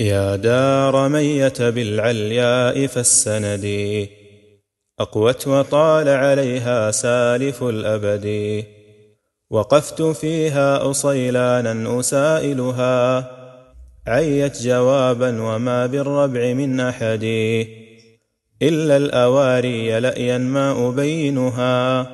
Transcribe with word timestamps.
يا 0.00 0.36
دار 0.36 1.08
مية 1.08 1.52
بالعلياء 1.60 2.86
فالسند. 2.86 4.06
أقوت 5.00 5.48
وطال 5.48 6.08
عليها 6.08 6.90
سالف 6.90 7.62
الأبد. 7.62 8.64
وقفت 9.50 10.02
فيها 10.02 10.90
أصيلانا 10.90 12.00
أسائلها. 12.00 13.30
عيت 14.06 14.62
جوابا 14.62 15.42
وما 15.42 15.86
بالربع 15.86 16.52
من 16.52 16.80
أحد. 16.80 17.24
إلا 18.62 18.96
الأواري 18.96 20.00
لأيا 20.00 20.38
ما 20.38 20.88
أبينها. 20.88 22.06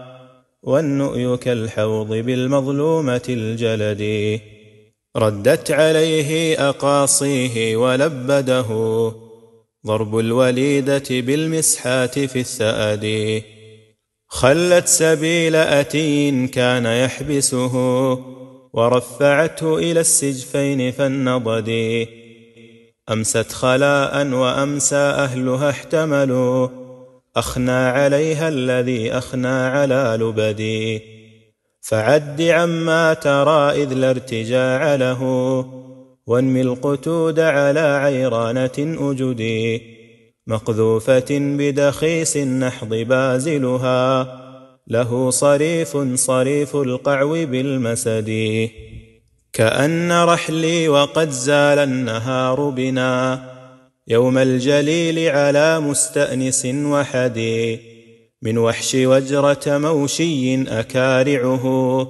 والنؤي 0.62 1.36
كالحوض 1.36 2.08
بالمظلومة 2.08 3.22
الجلد. 3.28 4.40
ردت 5.16 5.70
عليه 5.70 6.60
أقاصيه 6.68 7.76
ولبده. 7.76 9.12
ضرب 9.86 10.18
الوليدة 10.18 11.04
بالمسحات 11.10 12.18
في 12.18 12.40
الثأد. 12.40 13.42
خلت 14.28 14.86
سبيل 14.86 15.56
أتي 15.56 16.46
كان 16.46 16.86
يحبسه. 16.86 17.74
ورفعته 18.72 19.78
إلى 19.78 20.00
السجفين 20.00 20.92
فالنضد. 20.92 22.06
أمست 23.12 23.52
خلاء 23.52 24.26
وأمسى 24.26 24.96
أهلها 24.96 25.70
احتملوا. 25.70 26.68
أخنى 27.36 27.70
عليها 27.70 28.48
الذي 28.48 29.12
أخنى 29.12 29.48
على 29.48 30.18
لبدي. 30.20 31.15
فعد 31.88 32.42
عما 32.42 33.14
ترى 33.14 33.82
إذ 33.82 33.94
لا 33.94 34.10
ارتجاع 34.10 34.94
له 34.94 35.22
وانمي 36.26 36.60
القتود 36.60 37.40
على 37.40 37.80
عيرانة 37.80 38.78
أجدي 38.78 39.82
مقذوفة 40.46 41.26
بدخيس 41.30 42.36
النحض 42.36 42.94
بازلها 42.94 44.26
له 44.88 45.30
صريف 45.30 45.96
صريف 46.14 46.76
القعو 46.76 47.32
بالمسد. 47.32 48.30
كأن 49.52 50.12
رحلي 50.12 50.88
وقد 50.88 51.30
زال 51.30 51.78
النهار 51.78 52.70
بنا 52.70 53.44
يوم 54.08 54.38
الجليل 54.38 55.28
على 55.28 55.80
مستأنس 55.80 56.66
وحدي. 56.66 57.95
من 58.42 58.58
وحش 58.58 58.94
وجرة 58.94 59.62
موشي 59.66 60.62
أكارعه. 60.62 62.08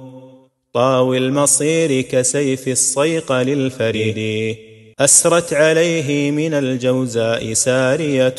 طاوي 0.73 1.17
المصير 1.17 2.01
كسيف 2.01 2.67
الصيق 2.67 3.31
للفريد. 3.31 4.55
أسرت 4.99 5.53
عليه 5.53 6.31
من 6.31 6.53
الجوزاء 6.53 7.53
سارية. 7.53 8.35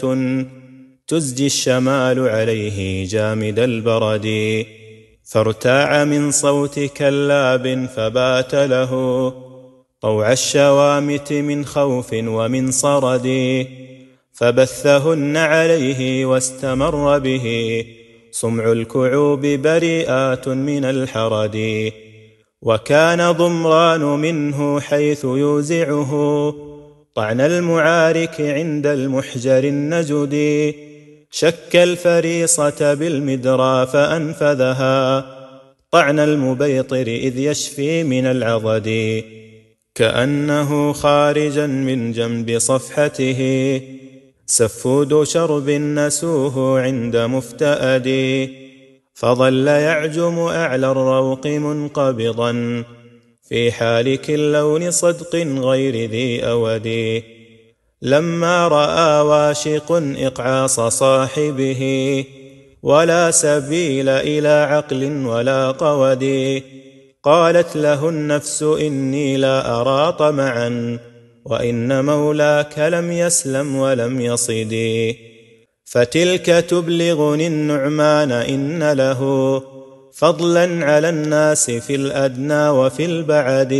تزجي 1.06 1.46
الشمال 1.46 2.28
عليه 2.28 3.08
جامد 3.08 3.58
البرد. 3.58 4.66
فارتاع 5.24 6.04
من 6.04 6.30
صوت 6.30 6.80
كلاب 6.80 7.88
فبات 7.96 8.54
له. 8.54 9.32
طوع 10.00 10.32
الشوامت 10.32 11.32
من 11.32 11.64
خوف 11.64 12.12
ومن 12.12 12.70
صرد. 12.70 13.26
فبثهن 14.40 15.36
عليه 15.36 16.26
واستمر 16.26 17.18
به. 17.18 17.84
صمع 18.30 18.72
الكعوب 18.72 19.46
بريئات 19.46 20.48
من 20.48 20.84
الحرد. 20.84 21.92
وكان 22.62 23.32
ضمران 23.32 24.00
منه 24.00 24.80
حيث 24.80 25.24
يوزعه. 25.24 26.54
طعن 27.14 27.40
المعارك 27.40 28.40
عند 28.40 28.86
المحجر 28.86 29.64
النجد. 29.64 30.74
شك 31.30 31.76
الفريصة 31.76 32.94
بالمدرى 32.94 33.86
فأنفذها. 33.86 35.26
طعن 35.90 36.18
المبيطر 36.18 37.06
إذ 37.06 37.38
يشفي 37.38 38.04
من 38.04 38.26
العضد. 38.26 39.24
كأنه 39.94 40.92
خارجا 40.92 41.66
من 41.66 42.12
جنب 42.12 42.58
صفحته. 42.58 43.80
سفود 44.50 45.24
شرب 45.24 45.70
نسوه 45.70 46.80
عند 46.80 47.16
مفتأد 47.16 48.08
فظل 49.14 49.66
يعجم 49.66 50.38
أعلى 50.38 50.90
الروق 50.90 51.46
منقبضا 51.46 52.84
في 53.48 53.72
حالك 53.72 54.30
اللون 54.30 54.90
صدق 54.90 55.36
غير 55.36 56.10
ذي 56.10 56.44
أود. 56.48 57.22
لما 58.02 58.68
رأى 58.68 59.20
واشق 59.20 59.92
إقعاص 60.16 60.80
صاحبه 60.80 62.24
ولا 62.82 63.30
سبيل 63.30 64.08
إلى 64.08 64.66
عقل 64.70 65.26
ولا 65.26 65.70
قود 65.70 66.24
قالت 67.22 67.76
له 67.76 68.08
النفس 68.08 68.62
إني 68.62 69.36
لا 69.36 69.80
أرى 69.80 70.12
طمعا 70.12 70.98
وإن 71.48 72.04
مولاك 72.04 72.78
لم 72.78 73.12
يسلم 73.12 73.76
ولم 73.76 74.20
يصد. 74.20 74.76
فتلك 75.84 76.46
تبلغني 76.46 77.46
النعمان 77.46 78.32
إن 78.32 78.92
له 78.92 79.62
فضلا 80.12 80.84
على 80.84 81.08
الناس 81.08 81.70
في 81.70 81.94
الأدنى 81.94 82.68
وفي 82.68 83.04
البعد. 83.04 83.74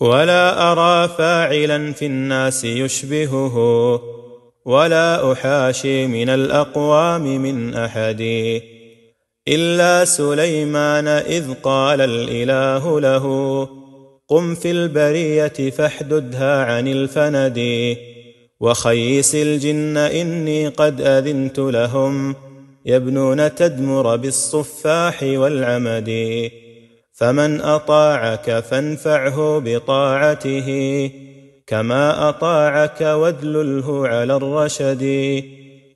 ولا 0.00 0.72
أرى 0.72 1.08
فاعلا 1.08 1.92
في 1.92 2.06
الناس 2.06 2.64
يشبهه 2.64 3.56
ولا 4.64 5.32
أحاشي 5.32 6.06
من 6.06 6.28
الأقوام 6.28 7.22
من 7.22 7.74
أحد. 7.74 8.20
إلا 9.48 10.04
سليمان 10.04 11.08
إذ 11.08 11.54
قال 11.62 12.00
الإله 12.00 13.00
له 13.00 13.83
قم 14.34 14.54
في 14.54 14.70
البرية 14.70 15.70
فاحددها 15.70 16.64
عن 16.64 16.88
الفند. 16.88 17.96
وخيس 18.60 19.34
الجن 19.34 19.96
إني 19.96 20.68
قد 20.68 21.00
أذنت 21.00 21.58
لهم 21.58 22.34
يبنون 22.86 23.54
تدمر 23.54 24.16
بالصفاح 24.16 25.22
والعمد. 25.22 26.50
فمن 27.12 27.60
أطاعك 27.60 28.60
فانفعه 28.60 29.58
بطاعته 29.58 31.10
كما 31.66 32.28
أطاعك 32.28 33.00
واذلله 33.00 34.08
على 34.08 34.36
الرشد. 34.36 35.44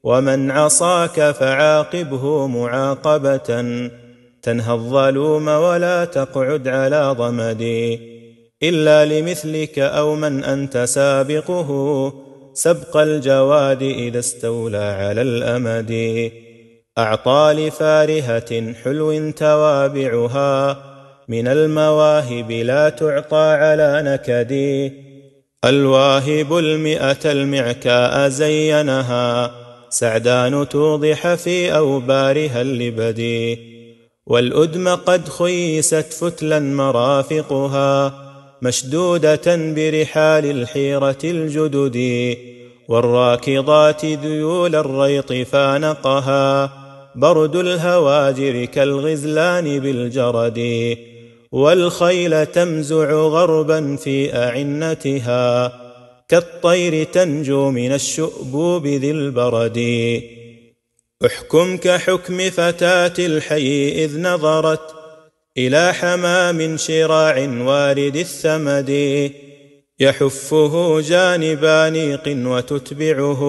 ومن 0.03 0.51
عصاك 0.51 1.31
فعاقبه 1.31 2.47
معاقبة 2.47 3.37
تنهى 4.43 4.73
الظلوم 4.73 5.49
ولا 5.49 6.05
تقعد 6.05 6.69
على 6.69 7.15
ضمد. 7.19 7.99
إلا 8.63 9.21
لمثلك 9.21 9.79
أو 9.79 10.15
من 10.15 10.45
أنت 10.45 10.79
سابقه. 10.79 12.13
سبق 12.55 12.97
الجواد 12.97 13.83
إذا 13.83 14.19
استولى 14.19 14.77
على 14.77 15.23
الأمد. 15.23 16.33
أعطى 16.99 17.55
لفارهة 17.59 18.73
حلو 18.85 19.31
توابعها. 19.31 20.85
من 21.29 21.49
المواهب 21.49 22.51
لا 22.51 22.89
تعطى 22.89 23.37
على 23.37 24.03
نكد. 24.05 24.93
الواهب 25.65 26.59
المئة 26.59 27.33
المعكاء 27.33 28.29
زينها. 28.29 29.55
سعدان 29.91 30.69
توضح 30.69 31.35
في 31.35 31.77
أوبارها 31.77 32.61
اللبد. 32.61 33.59
والأدم 34.27 34.89
قد 34.89 35.29
خيست 35.29 36.13
فتلا 36.13 36.59
مرافقها. 36.61 38.28
مشدودة 38.63 39.57
برحال 39.57 40.51
الحيرة 40.51 41.19
الجدد 41.25 41.99
والراكضات 42.89 44.05
ذيول 44.05 44.75
الريط 44.75 45.33
فانقها 45.33 46.73
برد 47.15 47.57
الهواجر 47.57 48.65
كالغزلان 48.65 49.79
بالجرد 49.79 50.97
والخيل 51.53 52.47
تمزع 52.47 53.11
غربا 53.13 53.97
في 53.97 54.37
أعنتها 54.37 55.73
كالطير 56.29 57.05
تنجو 57.05 57.71
من 57.71 57.93
الشؤبوب 57.93 58.87
ذي 58.87 59.11
البرد. 59.11 59.79
احكم 61.27 61.77
كحكم 61.77 62.51
فتاة 62.51 63.13
الحي 63.19 64.05
إذ 64.05 64.21
نظرت 64.21 64.98
إلى 65.59 65.93
حمام 65.93 66.77
شراع 66.77 67.49
وارد 67.61 68.17
الثمد 68.17 68.91
يحفه 70.01 71.01
جانب 71.01 71.65
نيق 71.93 72.49
وتتبعه 72.49 73.43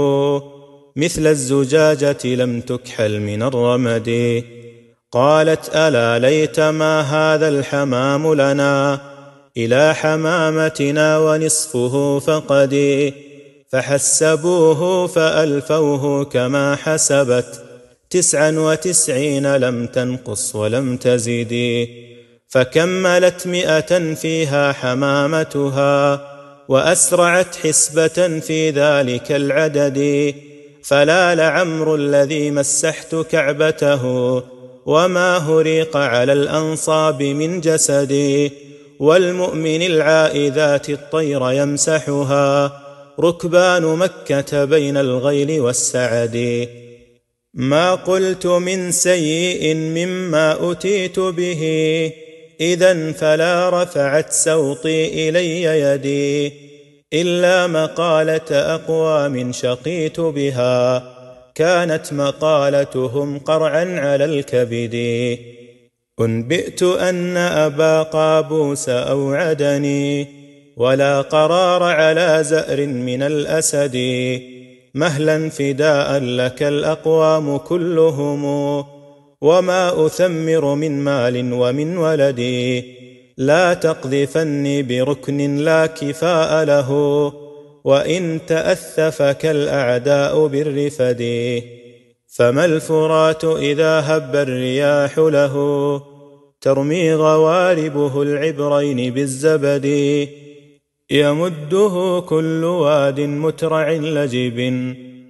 مثل 0.96 1.28
الزجاجة 1.28 2.26
لم 2.26 2.62
تكحل 2.62 3.20
من 3.20 3.44
الرمد. 3.44 4.44
قالت 5.12 5.76
ألا 5.76 6.20
ليت 6.20 6.60
ما 6.60 7.02
هذا 7.02 7.50
الحمام 7.50 8.34
لنا 8.34 9.02
إلى 9.58 9.96
حمامتنا 9.96 11.18
ونصفه 11.18 12.20
فقدي 12.20 13.14
فحسبوه 13.72 15.08
فألفوه 15.08 16.26
كما 16.26 16.76
حسبت 16.76 17.69
تسعا 18.10 18.52
وتسعين 18.52 19.56
لم 19.56 19.86
تنقص 19.86 20.56
ولم 20.56 20.98
تزدي 20.98 21.90
فكملت 22.48 23.48
مئة 23.48 24.14
فيها 24.14 24.72
حمامتها 24.72 26.22
وأسرعت 26.70 27.56
حسبة 27.56 28.40
في 28.40 28.70
ذلك 28.70 29.32
العدد 29.32 30.34
فلا 30.84 31.36
لعمر 31.36 31.96
الذي 31.96 32.52
مسحت 32.52 33.16
كعبته 33.16 34.04
وما 34.86 35.38
هريق 35.38 35.98
على 35.98 36.34
الأنصاب 36.34 37.24
من 37.24 37.62
جسدي 37.62 38.52
والمؤمن 39.00 39.82
العائذات 39.82 40.90
الطير 40.90 41.52
يمسحها 41.52 42.82
ركبان 43.20 43.84
مكة 43.84 44.66
بين 44.66 44.98
الغيل 44.98 45.62
والسعد. 45.62 46.68
ما 47.54 47.96
قلت 47.96 48.46
من 48.46 48.92
سيء 48.92 49.75
مما 49.75 50.72
أتيت 50.72 51.19
به. 51.19 51.62
إذا 52.62 53.12
فلا 53.12 53.84
رفعت 53.84 54.31
سوطي 54.31 55.30
إلي 55.30 55.63
يدي. 55.63 56.54
إلا 57.13 57.68
مقالة 57.68 58.51
أقوام 58.51 59.51
شقيت 59.51 60.19
بها. 60.19 61.04
كانت 61.56 62.13
مقالتهم 62.13 63.40
قرعا 63.40 64.00
على 64.00 64.25
الكبد. 64.25 65.38
أنبئت 66.22 66.84
أن 66.84 67.38
أبا 67.38 68.02
قابوس 68.02 68.90
أوعدني. 68.90 70.28
ولا 70.78 71.22
قرار 71.22 71.84
على 71.84 72.40
زأر 72.42 72.86
من 72.86 73.24
الأسد. 73.24 73.95
مهلا 74.94 75.50
فداء 75.50 76.20
لك 76.20 76.64
الأقوام 76.64 77.58
كلهم 77.58 78.46
وما 79.42 80.06
أثمر 80.06 80.76
من 80.76 81.00
مال 81.00 81.54
ومن 81.54 81.98
ولدي 81.98 82.84
لا 83.38 83.74
تقذفني 83.74 84.84
بركن 84.84 85.56
لا 85.56 85.86
كفاء 85.86 86.64
له 86.64 86.92
وإن 87.84 88.40
تأثفك 88.48 89.46
الأعداء 89.46 90.48
بالرفد. 90.48 91.24
فما 92.28 92.66
الفرات 92.66 93.46
إذا 93.46 94.00
هب 94.00 94.36
الرياح 94.36 95.18
له؟ 95.18 95.56
ترمي 96.62 97.14
غواربه 97.14 98.22
العبرين 98.22 99.14
بالزبد. 99.14 99.88
يمده 101.12 102.24
كل 102.26 102.64
واد 102.64 103.20
مترع 103.20 103.92
لجب 103.92 104.58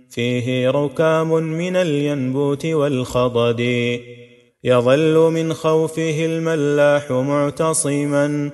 فيه 0.09 0.69
ركام 0.69 1.33
من 1.43 1.75
الينبوت 1.75 2.65
والخضد 2.65 3.59
يظل 4.63 5.31
من 5.33 5.53
خوفه 5.53 6.25
الملاح 6.25 7.11
معتصما 7.11 8.51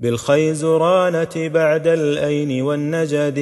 بالخيزرانة 0.00 1.48
بعد 1.48 1.86
الأين 1.86 2.62
والنجد 2.62 3.38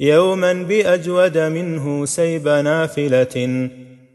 يوما 0.00 0.52
بأجود 0.52 1.38
منه 1.38 2.04
سيب 2.04 2.48
نافلة 2.48 3.70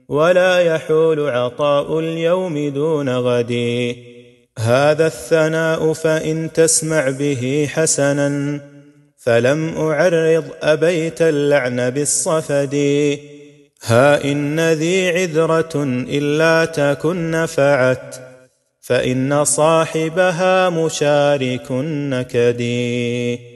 ولا 0.09 0.59
يحول 0.59 1.29
عطاء 1.29 1.99
اليوم 1.99 2.69
دون 2.69 3.09
غد 3.09 3.51
هذا 4.59 5.07
الثناء 5.07 5.93
فإن 5.93 6.53
تسمع 6.53 7.09
به 7.09 7.69
حسنا 7.71 8.61
فلم 9.17 9.77
أعرض 9.77 10.45
أبيت 10.61 11.21
اللعن 11.21 11.89
بالصفد. 11.89 12.75
ها 13.83 14.23
إن 14.23 14.59
ذي 14.59 15.09
عذرة 15.09 15.71
إلا 16.09 16.65
تكن 16.65 17.31
نفعت 17.31 18.15
فإن 18.81 19.45
صاحبها 19.45 20.69
مشارك 20.69 21.71
نكدي 21.71 23.50